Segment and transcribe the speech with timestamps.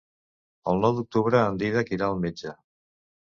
[0.71, 2.55] El nou d'octubre en Dídac irà al metge.